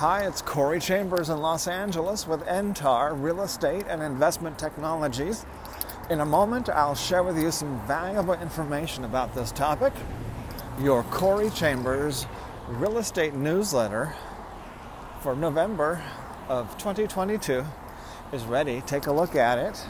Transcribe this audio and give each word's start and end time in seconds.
Hi, 0.00 0.24
it's 0.26 0.40
Corey 0.40 0.80
Chambers 0.80 1.28
in 1.28 1.42
Los 1.42 1.68
Angeles 1.68 2.26
with 2.26 2.40
NTAR 2.46 3.22
Real 3.22 3.42
Estate 3.42 3.84
and 3.86 4.02
Investment 4.02 4.58
Technologies. 4.58 5.44
In 6.08 6.20
a 6.20 6.24
moment, 6.24 6.70
I'll 6.70 6.94
share 6.94 7.22
with 7.22 7.38
you 7.38 7.50
some 7.50 7.86
valuable 7.86 8.32
information 8.32 9.04
about 9.04 9.34
this 9.34 9.52
topic. 9.52 9.92
Your 10.80 11.02
Corey 11.02 11.50
Chambers 11.50 12.24
Real 12.66 12.96
Estate 12.96 13.34
newsletter 13.34 14.14
for 15.20 15.36
November 15.36 16.02
of 16.48 16.70
2022 16.78 17.62
is 18.32 18.44
ready. 18.44 18.80
Take 18.86 19.06
a 19.06 19.12
look 19.12 19.36
at 19.36 19.58
it. 19.58 19.84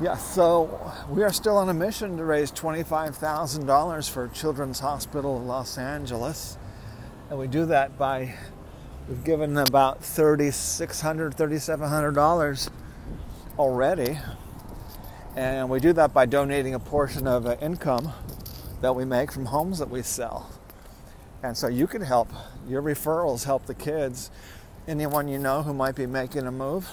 Yeah, 0.00 0.16
so 0.16 0.92
we 1.08 1.22
are 1.22 1.32
still 1.32 1.56
on 1.56 1.68
a 1.68 1.72
mission 1.72 2.16
to 2.16 2.24
raise 2.24 2.50
$25,000 2.50 4.10
for 4.10 4.26
Children's 4.26 4.80
Hospital 4.80 5.36
of 5.36 5.44
Los 5.44 5.78
Angeles. 5.78 6.58
And 7.30 7.38
we 7.38 7.46
do 7.46 7.64
that 7.66 7.96
by, 7.96 8.34
we've 9.08 9.22
given 9.22 9.56
about 9.56 10.02
$3,600, 10.02 11.36
$3,700 11.36 12.70
already. 13.56 14.18
And 15.36 15.70
we 15.70 15.78
do 15.78 15.92
that 15.92 16.12
by 16.12 16.26
donating 16.26 16.74
a 16.74 16.80
portion 16.80 17.28
of 17.28 17.46
income 17.62 18.12
that 18.80 18.96
we 18.96 19.04
make 19.04 19.30
from 19.30 19.44
homes 19.44 19.78
that 19.78 19.90
we 19.90 20.02
sell. 20.02 20.50
And 21.44 21.56
so 21.56 21.68
you 21.68 21.86
can 21.86 22.02
help, 22.02 22.32
your 22.66 22.82
referrals 22.82 23.44
help 23.44 23.66
the 23.66 23.74
kids. 23.74 24.32
Anyone 24.88 25.28
you 25.28 25.38
know 25.38 25.62
who 25.62 25.72
might 25.72 25.94
be 25.94 26.06
making 26.06 26.48
a 26.48 26.52
move, 26.52 26.90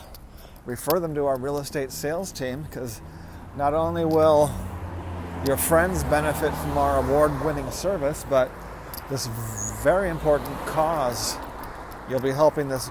refer 0.65 0.99
them 0.99 1.15
to 1.15 1.25
our 1.25 1.37
real 1.37 1.57
estate 1.57 1.91
sales 1.91 2.31
team 2.31 2.63
because 2.63 3.01
not 3.57 3.73
only 3.73 4.05
will 4.05 4.51
your 5.47 5.57
friends 5.57 6.03
benefit 6.05 6.53
from 6.53 6.77
our 6.77 7.03
award 7.03 7.43
winning 7.43 7.69
service, 7.71 8.25
but 8.29 8.51
this 9.09 9.27
very 9.83 10.09
important 10.09 10.55
cause, 10.67 11.35
you'll 12.09 12.19
be 12.19 12.31
helping 12.31 12.69
this 12.69 12.89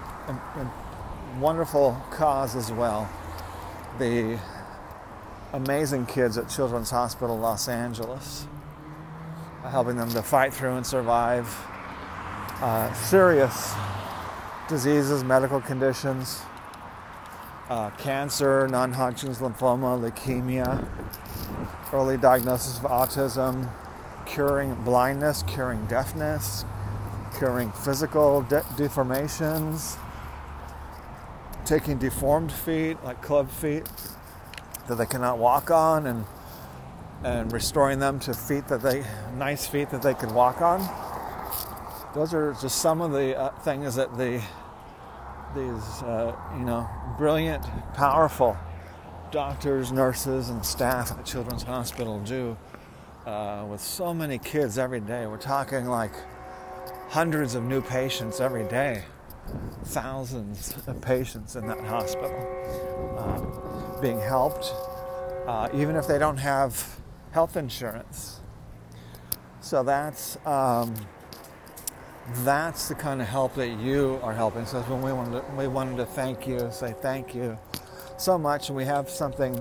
wonderful 1.39 1.97
cause 2.11 2.56
as 2.56 2.72
well. 2.72 3.09
The 3.99 4.39
amazing 5.53 6.06
kids 6.06 6.37
at 6.39 6.49
Children's 6.49 6.91
Hospital 6.91 7.39
Los 7.39 7.69
Angeles, 7.69 8.47
helping 9.62 9.97
them 9.97 10.11
to 10.11 10.22
fight 10.22 10.53
through 10.53 10.77
and 10.77 10.87
survive 10.87 11.47
uh, 12.61 12.93
serious 12.95 13.72
diseases, 14.69 15.22
medical 15.22 15.61
conditions 15.61 16.43
uh, 17.71 17.91
cancer, 17.91 18.67
non 18.69 18.93
Hodgkin's 18.93 19.39
lymphoma, 19.39 19.99
leukemia, 19.99 20.87
early 21.93 22.19
diagnosis 22.19 22.79
of 22.79 22.85
autism, 22.85 23.71
curing 24.27 24.75
blindness, 24.83 25.45
curing 25.45 25.87
deafness, 25.87 26.65
curing 27.39 27.71
physical 27.71 28.43
de- 28.43 28.61
deformations, 28.77 29.97
taking 31.65 31.97
deformed 31.97 32.51
feet, 32.51 33.03
like 33.05 33.23
club 33.23 33.49
feet, 33.49 33.89
that 34.89 34.97
they 34.97 35.07
cannot 35.07 35.39
walk 35.39 35.71
on, 35.71 36.07
and 36.07 36.27
and 37.23 37.53
restoring 37.53 37.99
them 37.99 38.19
to 38.19 38.33
feet 38.35 38.67
that 38.69 38.83
they 38.83 39.05
nice 39.37 39.67
feet 39.67 39.91
that 39.91 40.03
they 40.03 40.15
can 40.15 40.35
walk 40.35 40.61
on. 40.61 40.81
Those 42.15 42.35
are 42.35 42.53
just 42.61 42.81
some 42.81 43.01
of 43.01 43.13
the 43.13 43.39
uh, 43.39 43.51
things 43.61 43.95
that 43.95 44.19
the 44.19 44.43
these, 45.55 46.03
uh, 46.03 46.34
you 46.59 46.65
know, 46.65 46.88
brilliant, 47.19 47.65
powerful 47.94 48.56
doctors, 49.31 49.93
nurses, 49.93 50.49
and 50.49 50.65
staff 50.65 51.12
at 51.12 51.25
Children's 51.25 51.62
Hospital 51.62 52.21
do 52.21 52.56
uh, 53.27 53.66
with 53.69 53.81
so 53.81 54.12
many 54.15 54.39
kids 54.39 54.78
every 54.78 55.00
day. 55.00 55.27
We're 55.27 55.37
talking 55.37 55.87
like 55.87 56.12
hundreds 57.09 57.55
of 57.55 57.65
new 57.65 57.81
patients 57.81 58.41
every 58.41 58.65
day, 58.65 59.05
thousands 59.84 60.77
of 60.87 61.00
patients 61.00 61.56
in 61.56 61.66
that 61.66 61.81
hospital 61.81 62.47
uh, 63.19 64.00
being 64.00 64.21
helped, 64.21 64.72
uh, 65.47 65.69
even 65.75 65.97
if 65.97 66.06
they 66.06 66.19
don't 66.19 66.39
have 66.39 67.00
health 67.33 67.56
insurance. 67.56 68.41
So 69.60 69.83
that's. 69.83 70.39
Um, 70.47 70.94
that's 72.45 72.89
the 72.89 72.95
kind 72.95 73.21
of 73.21 73.29
help 73.29 73.55
that 73.55 73.79
you 73.81 74.21
are 74.23 74.33
helping. 74.33 74.67
So 74.67 74.81
when 74.83 75.03
we 75.03 75.13
wanted 75.13 75.41
to, 75.41 75.55
we 75.57 75.69
wanted 75.69 75.97
to 75.97 76.07
thank 76.07 76.47
you, 76.47 76.69
say 76.71 76.95
thank 77.01 77.35
you 77.35 77.59
so 78.19 78.39
much, 78.39 78.69
and 78.69 78.77
we 78.77 78.85
have 78.85 79.11
something 79.11 79.61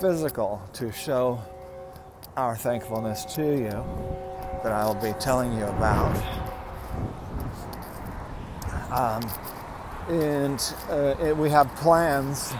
physical 0.00 0.60
to 0.74 0.90
show 0.92 1.40
our 2.36 2.56
thankfulness 2.56 3.24
to 3.36 3.42
you 3.42 3.84
that 4.62 4.72
I 4.72 4.84
will 4.86 4.94
be 4.94 5.12
telling 5.20 5.52
you 5.56 5.64
about. 5.64 6.16
Um, 8.90 9.22
and 10.08 10.74
uh, 10.88 11.14
it, 11.20 11.36
we 11.36 11.48
have 11.50 11.72
plans 11.76 12.52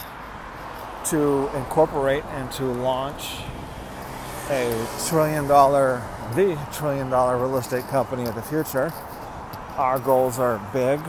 to 1.06 1.48
incorporate 1.56 2.24
and 2.26 2.50
to 2.52 2.64
launch 2.64 3.38
a 4.50 4.86
trillion 5.08 5.48
dollar, 5.48 6.02
the 6.34 6.58
trillion 6.72 7.10
dollar 7.10 7.36
real 7.36 7.56
estate 7.56 7.86
company 7.88 8.26
of 8.26 8.34
the 8.34 8.42
future 8.42 8.92
our 9.80 9.98
goals 9.98 10.38
are 10.38 10.58
big. 10.74 11.00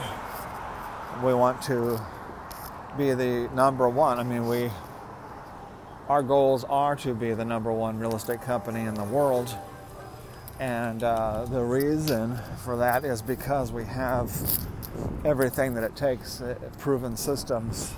We 1.21 1.33
want 1.33 1.61
to 1.63 2.01
be 2.97 3.13
the 3.13 3.49
number 3.53 3.89
one. 3.89 4.17
I 4.17 4.23
mean, 4.23 4.47
we 4.47 4.71
our 6.07 6.23
goals 6.23 6.63
are 6.63 6.95
to 6.95 7.13
be 7.13 7.33
the 7.33 7.43
number 7.43 7.73
one 7.73 7.99
real 7.99 8.15
estate 8.15 8.41
company 8.41 8.81
in 8.81 8.93
the 8.93 9.03
world. 9.03 9.53
And 10.61 11.03
uh, 11.03 11.47
the 11.49 11.61
reason 11.61 12.39
for 12.63 12.77
that 12.77 13.03
is 13.03 13.21
because 13.21 13.73
we 13.73 13.83
have 13.83 14.31
everything 15.25 15.73
that 15.73 15.83
it 15.83 15.97
takes, 15.97 16.39
uh, 16.39 16.55
proven 16.79 17.17
systems. 17.17 17.93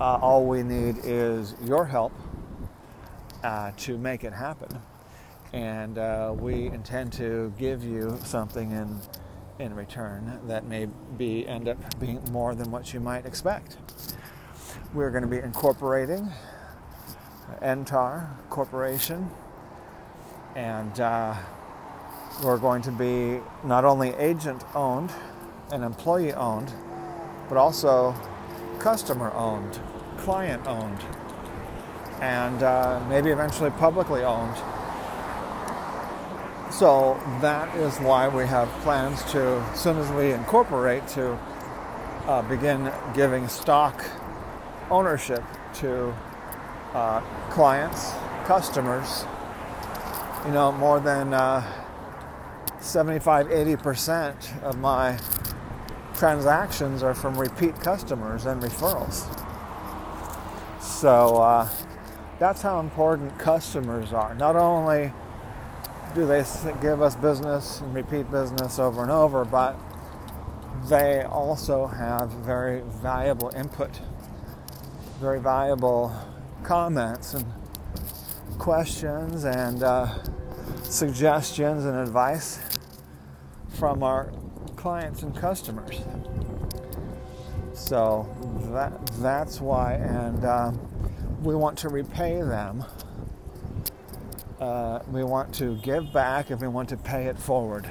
Uh, 0.00 0.16
all 0.16 0.46
we 0.46 0.62
need 0.62 0.96
is 1.04 1.54
your 1.62 1.84
help 1.84 2.12
uh, 3.44 3.72
to 3.76 3.98
make 3.98 4.24
it 4.24 4.32
happen. 4.32 4.80
And 5.52 5.98
uh, 5.98 6.34
we 6.34 6.68
intend 6.68 7.12
to 7.14 7.52
give 7.58 7.84
you 7.84 8.18
something 8.24 8.70
in 8.70 8.98
in 9.62 9.74
return 9.74 10.40
that 10.48 10.66
may 10.66 10.86
be 11.16 11.46
end 11.46 11.68
up 11.68 11.78
being 12.00 12.20
more 12.32 12.54
than 12.54 12.70
what 12.70 12.92
you 12.92 13.00
might 13.00 13.24
expect. 13.24 13.76
We're 14.92 15.10
going 15.10 15.22
to 15.22 15.28
be 15.28 15.38
incorporating 15.38 16.28
NTAR 17.62 18.26
Corporation, 18.50 19.30
and 20.56 20.98
uh, 21.00 21.34
we're 22.42 22.58
going 22.58 22.82
to 22.82 22.90
be 22.90 23.40
not 23.64 23.84
only 23.84 24.10
agent 24.14 24.64
owned 24.74 25.12
and 25.70 25.84
employee 25.84 26.32
owned, 26.32 26.72
but 27.48 27.56
also 27.56 28.14
customer 28.78 29.32
owned, 29.32 29.80
client 30.18 30.66
owned, 30.66 30.98
and 32.20 32.62
uh, 32.62 33.00
maybe 33.08 33.30
eventually 33.30 33.70
publicly 33.70 34.22
owned 34.22 34.56
so 36.72 37.20
that 37.42 37.74
is 37.76 37.98
why 37.98 38.28
we 38.28 38.46
have 38.46 38.68
plans 38.82 39.22
to, 39.32 39.40
as 39.40 39.80
soon 39.80 39.98
as 39.98 40.10
we 40.12 40.32
incorporate, 40.32 41.06
to 41.08 41.38
uh, 42.26 42.42
begin 42.48 42.90
giving 43.14 43.46
stock 43.46 44.04
ownership 44.90 45.44
to 45.74 46.14
uh, 46.94 47.20
clients, 47.50 48.12
customers, 48.44 49.24
you 50.46 50.52
know, 50.52 50.72
more 50.72 50.98
than 50.98 51.34
uh, 51.34 51.62
75, 52.80 53.48
80% 53.48 54.62
of 54.62 54.78
my 54.78 55.18
transactions 56.14 57.02
are 57.02 57.14
from 57.14 57.38
repeat 57.38 57.78
customers 57.80 58.46
and 58.46 58.62
referrals. 58.62 59.28
So 60.80 61.36
uh, 61.36 61.68
that's 62.38 62.62
how 62.62 62.80
important 62.80 63.38
customers 63.38 64.12
are. 64.12 64.34
Not 64.34 64.56
only 64.56 65.12
do 66.14 66.26
they 66.26 66.44
give 66.80 67.00
us 67.00 67.16
business 67.16 67.80
and 67.80 67.94
repeat 67.94 68.30
business 68.30 68.78
over 68.78 69.02
and 69.02 69.10
over, 69.10 69.44
but 69.44 69.76
they 70.88 71.22
also 71.22 71.86
have 71.86 72.30
very 72.30 72.80
valuable 73.02 73.50
input, 73.56 73.90
very 75.20 75.40
valuable 75.40 76.14
comments 76.64 77.34
and 77.34 77.46
questions 78.58 79.44
and 79.44 79.82
uh, 79.82 80.08
suggestions 80.82 81.84
and 81.84 81.96
advice 81.96 82.60
from 83.70 84.02
our 84.02 84.32
clients 84.76 85.22
and 85.22 85.34
customers. 85.34 86.00
So 87.74 88.28
that 88.72 89.06
that's 89.20 89.60
why, 89.60 89.94
and 89.94 90.44
uh, 90.44 90.72
we 91.42 91.54
want 91.54 91.78
to 91.78 91.88
repay 91.88 92.42
them. 92.42 92.84
Uh, 94.62 95.02
we 95.10 95.24
want 95.24 95.52
to 95.52 95.74
give 95.78 96.12
back, 96.12 96.50
and 96.50 96.60
we 96.60 96.68
want 96.68 96.88
to 96.88 96.96
pay 96.96 97.26
it 97.26 97.36
forward. 97.36 97.84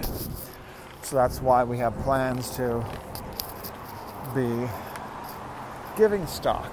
So 1.02 1.18
that's 1.18 1.42
why 1.42 1.66
we 1.66 1.78
have 1.80 1.94
plans 1.98 2.56
to 2.56 2.82
be 4.34 4.70
giving 5.98 6.26
stock 6.28 6.72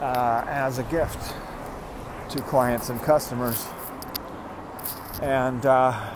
uh, 0.00 0.44
as 0.46 0.78
a 0.78 0.84
gift 0.84 1.34
to 2.30 2.40
clients 2.42 2.90
and 2.90 3.02
customers. 3.02 3.66
And 5.20 5.66
uh, 5.66 6.14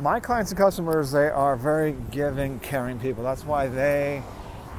my 0.00 0.20
clients 0.20 0.50
and 0.50 0.58
customers, 0.58 1.12
they 1.12 1.30
are 1.30 1.56
very 1.56 1.96
giving, 2.10 2.60
caring 2.60 3.00
people. 3.00 3.24
That's 3.24 3.46
why 3.46 3.68
they 3.68 4.22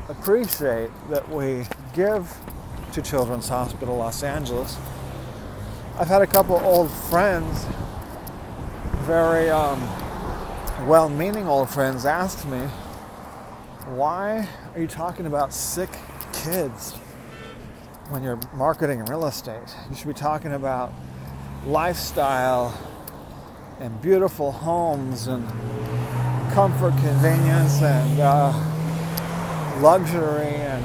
appreciate 0.08 0.92
that 1.10 1.28
we 1.30 1.66
give 1.96 2.32
to 2.94 3.02
Children's 3.02 3.50
Hospital 3.50 3.98
Los 3.98 4.22
Angeles. 4.22 4.78
I've 6.02 6.08
had 6.08 6.24
a 6.24 6.28
couple 6.28 6.56
old 6.56 6.90
friends, 6.90 7.68
very 9.02 9.52
um, 9.52 9.80
well 10.88 11.08
meaning 11.08 11.46
old 11.46 11.70
friends, 11.70 12.08
ask 12.08 12.44
me, 12.48 12.62
why 13.86 14.50
are 14.74 14.82
you 14.82 14.88
talking 14.88 15.28
about 15.28 15.54
sick 15.54 15.92
kids 16.34 16.94
when 18.10 18.24
you're 18.24 18.40
marketing 18.56 19.06
real 19.06 19.28
estate? 19.28 19.76
You 19.92 19.96
should 19.96 20.08
be 20.08 20.16
talking 20.16 20.54
about 20.54 20.92
lifestyle 21.68 22.76
and 23.80 24.02
beautiful 24.02 24.52
homes 24.52 25.28
and 25.28 25.48
comfort, 26.52 26.94
convenience, 26.94 27.80
and 27.84 28.20
uh, 28.20 29.80
luxury, 29.82 30.56
and 30.56 30.84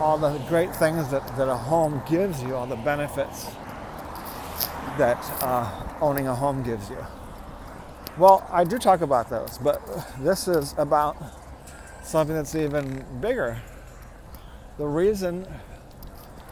all 0.00 0.18
the 0.18 0.38
great 0.48 0.74
things 0.74 1.10
that, 1.10 1.26
that 1.36 1.48
a 1.48 1.56
home 1.56 2.02
gives 2.08 2.42
you, 2.42 2.54
all 2.54 2.66
the 2.66 2.76
benefits 2.76 3.46
that 4.98 5.18
uh, 5.42 5.98
owning 6.00 6.26
a 6.26 6.34
home 6.34 6.62
gives 6.62 6.88
you. 6.90 6.98
Well, 8.18 8.46
I 8.50 8.64
do 8.64 8.78
talk 8.78 9.02
about 9.02 9.30
those, 9.30 9.58
but 9.58 9.80
this 10.18 10.48
is 10.48 10.74
about 10.78 11.16
something 12.02 12.34
that's 12.34 12.54
even 12.54 13.04
bigger. 13.20 13.60
The 14.78 14.86
reason 14.86 15.46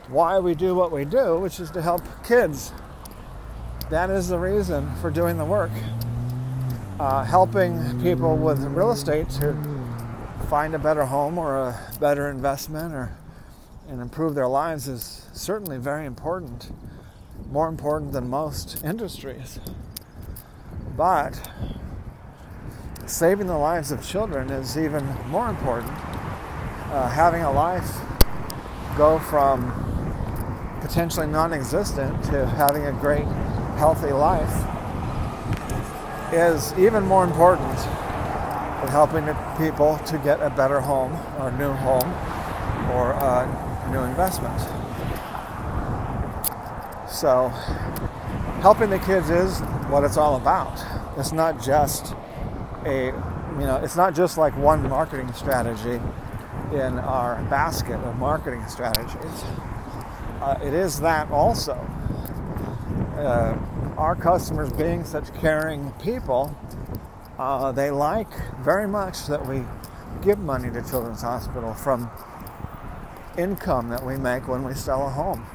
why 0.08 0.38
we 0.38 0.54
do 0.54 0.74
what 0.74 0.92
we 0.92 1.04
do, 1.04 1.38
which 1.38 1.60
is 1.60 1.70
to 1.72 1.82
help 1.82 2.02
kids 2.24 2.72
that 3.90 4.10
is 4.10 4.28
the 4.28 4.38
reason 4.38 4.94
for 4.96 5.10
doing 5.10 5.38
the 5.38 5.44
work. 5.44 5.70
Uh, 7.00 7.24
helping 7.24 8.02
people 8.02 8.36
with 8.36 8.62
real 8.64 8.90
estate 8.90 9.30
to 9.30 9.56
find 10.50 10.74
a 10.74 10.78
better 10.78 11.06
home 11.06 11.38
or 11.38 11.56
a 11.56 11.92
better 11.98 12.28
investment 12.28 12.92
or 12.92 13.16
and 13.88 14.02
improve 14.02 14.34
their 14.34 14.46
lives 14.46 14.86
is 14.86 15.26
certainly 15.32 15.78
very 15.78 16.04
important, 16.04 16.70
more 17.50 17.68
important 17.68 18.12
than 18.12 18.28
most 18.28 18.84
industries. 18.84 19.58
But 20.96 21.50
saving 23.06 23.46
the 23.46 23.56
lives 23.56 23.90
of 23.90 24.06
children 24.06 24.50
is 24.50 24.76
even 24.76 25.06
more 25.28 25.48
important. 25.48 25.92
Uh, 26.90 27.08
having 27.08 27.42
a 27.42 27.50
life 27.50 27.96
go 28.96 29.18
from 29.18 29.72
potentially 30.82 31.26
non 31.26 31.52
existent 31.52 32.22
to 32.24 32.46
having 32.46 32.84
a 32.84 32.92
great 32.92 33.26
healthy 33.78 34.12
life 34.12 34.52
is 36.32 36.74
even 36.78 37.04
more 37.04 37.24
important 37.24 37.76
than 37.78 38.88
helping 38.88 39.24
people 39.56 39.98
to 40.06 40.18
get 40.18 40.42
a 40.42 40.50
better 40.50 40.80
home 40.80 41.12
or 41.38 41.48
a 41.48 41.58
new 41.58 41.72
home 41.72 42.12
or 42.92 43.12
a 43.12 43.67
new 43.90 44.00
investment. 44.00 44.58
So, 47.10 47.48
helping 48.60 48.90
the 48.90 48.98
kids 48.98 49.30
is 49.30 49.60
what 49.88 50.04
it's 50.04 50.16
all 50.16 50.36
about. 50.36 50.84
It's 51.16 51.32
not 51.32 51.62
just 51.62 52.14
a, 52.84 53.06
you 53.06 53.66
know, 53.66 53.80
it's 53.82 53.96
not 53.96 54.14
just 54.14 54.38
like 54.38 54.56
one 54.56 54.88
marketing 54.88 55.32
strategy 55.32 56.00
in 56.72 56.98
our 56.98 57.42
basket 57.44 57.98
of 58.00 58.16
marketing 58.18 58.64
strategies. 58.68 59.44
Uh, 60.40 60.58
it 60.62 60.74
is 60.74 61.00
that 61.00 61.30
also 61.30 61.72
uh, 63.16 63.58
our 63.96 64.14
customers 64.14 64.72
being 64.72 65.04
such 65.04 65.32
caring 65.34 65.90
people, 66.02 66.56
uh, 67.38 67.72
they 67.72 67.90
like 67.90 68.28
very 68.60 68.86
much 68.86 69.26
that 69.26 69.44
we 69.46 69.64
give 70.22 70.38
money 70.38 70.70
to 70.70 70.82
Children's 70.88 71.22
Hospital 71.22 71.74
from 71.74 72.10
income 73.38 73.88
that 73.88 74.04
we 74.04 74.16
make 74.16 74.48
when 74.48 74.64
we 74.64 74.74
sell 74.74 75.06
a 75.06 75.10
home. 75.10 75.46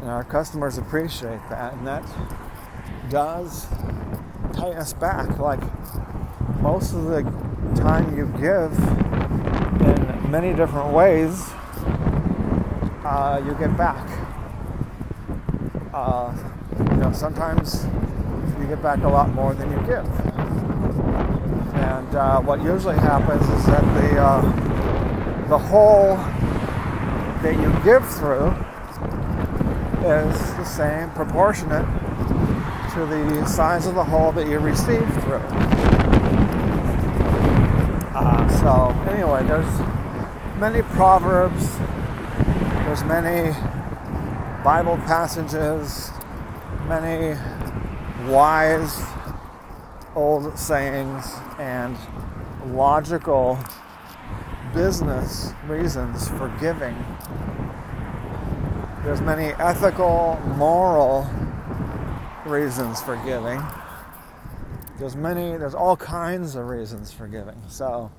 And 0.00 0.10
our 0.10 0.24
customers 0.24 0.78
appreciate 0.78 1.40
that, 1.48 1.74
and 1.74 1.86
that 1.86 2.04
does 3.08 3.66
pay 4.54 4.74
us 4.74 4.92
back. 4.92 5.38
Like 5.38 5.60
most 6.60 6.92
of 6.92 7.04
the 7.04 7.22
time 7.76 8.16
you 8.16 8.26
give 8.40 8.76
in 9.80 10.30
many 10.30 10.52
different 10.52 10.92
ways, 10.92 11.40
uh, 13.04 13.42
you 13.44 13.54
get 13.54 13.76
back. 13.76 14.08
Uh, 15.94 16.34
you 16.78 16.96
know, 16.96 17.12
sometimes 17.12 17.86
you 18.58 18.66
get 18.66 18.82
back 18.82 19.02
a 19.02 19.08
lot 19.08 19.32
more 19.34 19.54
than 19.54 19.70
you 19.70 19.78
give. 19.86 20.06
And 21.74 22.14
uh, 22.14 22.40
what 22.40 22.62
usually 22.62 22.96
happens 22.96 23.42
is 23.42 23.66
that 23.66 23.82
the 23.94 24.20
uh, 24.20 24.69
the 25.50 25.58
hole 25.58 26.14
that 27.42 27.56
you 27.58 27.72
give 27.82 28.08
through 28.08 28.54
is 30.06 30.54
the 30.54 30.64
same, 30.64 31.10
proportionate 31.10 31.84
to 32.94 33.04
the 33.04 33.44
size 33.46 33.88
of 33.88 33.96
the 33.96 34.04
hole 34.04 34.30
that 34.30 34.46
you 34.46 34.60
receive 34.60 35.04
through. 35.24 35.42
Uh, 38.14 38.48
so 38.60 38.96
anyway, 39.10 39.42
there's 39.42 39.66
many 40.60 40.82
proverbs. 40.94 41.76
There's 42.84 43.02
many 43.02 43.50
Bible 44.62 44.98
passages, 44.98 46.12
many 46.86 47.36
wise 48.30 49.02
old 50.14 50.56
sayings, 50.56 51.26
and 51.58 51.96
logical 52.66 53.58
business 54.74 55.52
reasons 55.66 56.28
for 56.28 56.48
giving. 56.60 56.96
There's 59.04 59.20
many 59.20 59.52
ethical, 59.54 60.40
moral 60.56 61.28
reasons 62.46 63.00
for 63.02 63.16
giving. 63.24 63.60
There's 64.98 65.16
many, 65.16 65.56
there's 65.56 65.74
all 65.74 65.96
kinds 65.96 66.54
of 66.54 66.66
reasons 66.68 67.12
for 67.12 67.26
giving. 67.26 67.60
So, 67.68 68.10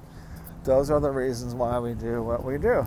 those 0.63 0.89
are 0.89 1.00
the 1.00 1.12
reasons 1.12 1.53
why 1.53 1.79
we 1.79 1.93
do 1.93 2.24
what 2.24 2.43
we 2.43 2.58
do. 2.58 2.86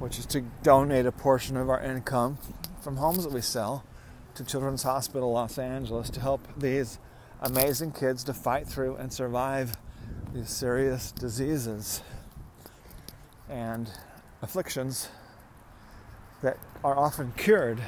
which 0.00 0.18
is 0.18 0.24
to 0.24 0.40
donate 0.62 1.04
a 1.04 1.12
portion 1.12 1.56
of 1.58 1.68
our 1.68 1.80
income 1.80 2.38
from 2.80 2.96
homes 2.96 3.22
that 3.22 3.32
we 3.32 3.40
sell 3.42 3.84
to 4.34 4.42
Children's 4.42 4.82
Hospital 4.82 5.30
Los 5.32 5.58
Angeles 5.58 6.08
to 6.10 6.20
help 6.20 6.48
these 6.56 6.98
amazing 7.40 7.92
kids 7.92 8.22
to 8.24 8.34
fight 8.34 8.66
through 8.66 8.96
and 8.96 9.12
survive 9.12 9.76
these 10.34 10.50
serious 10.50 11.10
diseases 11.12 12.02
and 13.48 13.90
afflictions 14.42 15.08
that 16.42 16.58
are 16.84 16.96
often 16.96 17.32
cured 17.36 17.80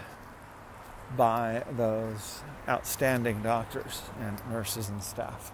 by 1.16 1.62
those 1.76 2.40
outstanding 2.68 3.42
doctors 3.42 4.02
and 4.20 4.40
nurses 4.50 4.88
and 4.88 5.02
staff. 5.02 5.52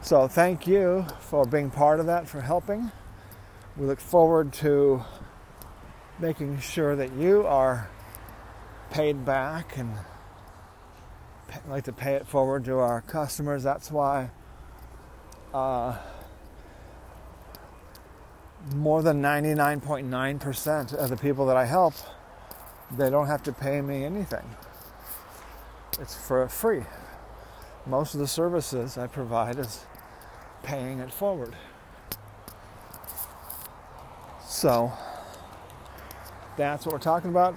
So, 0.00 0.26
thank 0.26 0.66
you 0.66 1.06
for 1.20 1.44
being 1.44 1.70
part 1.70 2.00
of 2.00 2.06
that, 2.06 2.28
for 2.28 2.40
helping 2.40 2.90
We 3.76 3.86
look 3.86 4.00
forward 4.00 4.52
to 4.54 5.02
making 6.18 6.60
sure 6.60 6.94
that 6.96 7.12
you 7.14 7.46
are 7.46 7.88
paid 8.90 9.24
back 9.24 9.78
and 9.78 9.96
like 11.68 11.84
to 11.84 11.92
pay 11.92 12.14
it 12.14 12.26
forward 12.26 12.64
to 12.66 12.78
our 12.78 13.00
customers. 13.02 13.62
That's 13.62 13.90
why 13.90 14.30
uh, 15.52 15.96
more 18.74 19.02
than 19.02 19.20
99.9% 19.22 20.94
of 20.94 21.10
the 21.10 21.16
people 21.16 21.46
that 21.46 21.56
I 21.56 21.64
help, 21.64 21.94
they 22.96 23.10
don't 23.10 23.26
have 23.26 23.42
to 23.44 23.52
pay 23.52 23.80
me 23.80 24.04
anything. 24.04 24.44
It's 26.00 26.14
for 26.14 26.48
free. 26.48 26.82
Most 27.86 28.14
of 28.14 28.20
the 28.20 28.28
services 28.28 28.96
I 28.96 29.06
provide 29.06 29.58
is 29.58 29.84
paying 30.62 31.00
it 31.00 31.12
forward. 31.12 31.54
So 34.46 34.92
that's 36.56 36.86
what 36.86 36.92
we're 36.92 36.98
talking 36.98 37.30
about. 37.30 37.54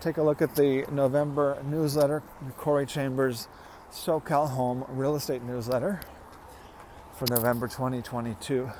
Take 0.00 0.16
a 0.16 0.22
look 0.22 0.40
at 0.40 0.56
the 0.56 0.86
November 0.90 1.62
newsletter, 1.62 2.22
Corey 2.56 2.86
Chambers 2.86 3.48
SoCal 3.92 4.48
Home 4.48 4.86
Real 4.88 5.14
Estate 5.14 5.42
Newsletter 5.42 6.00
for 7.12 7.26
November 7.26 7.68
2022 7.68 8.70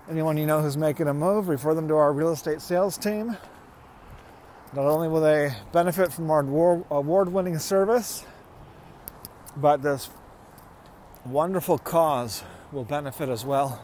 Anyone 0.10 0.38
you 0.38 0.48
know 0.48 0.64
who's 0.64 0.78
making 0.78 1.08
a 1.08 1.14
move, 1.14 1.50
refer 1.50 1.76
them 1.76 1.88
to 1.88 1.94
our 1.94 2.12
real 2.12 2.32
estate 2.32 2.62
sales 2.62 2.98
team. 2.98 3.38
Not 4.74 4.86
only 4.86 5.08
will 5.08 5.22
they 5.22 5.54
benefit 5.72 6.12
from 6.12 6.32
our 6.32 6.40
award 6.90 7.32
winning 7.32 7.60
service, 7.60 8.26
but 9.56 9.84
this 9.84 10.10
wonderful 11.26 11.78
cause 11.78 12.44
will 12.72 12.84
benefit 12.84 13.30
as 13.30 13.46
well, 13.46 13.80